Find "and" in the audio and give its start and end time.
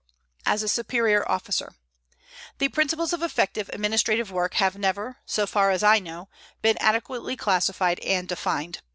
7.99-8.27